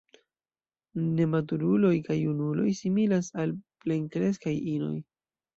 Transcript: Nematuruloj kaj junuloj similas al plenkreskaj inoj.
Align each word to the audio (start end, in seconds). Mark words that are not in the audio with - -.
Nematuruloj 1.19 1.93
kaj 2.09 2.17
junuloj 2.21 2.67
similas 2.81 3.31
al 3.45 3.55
plenkreskaj 3.85 4.59
inoj. 4.77 4.99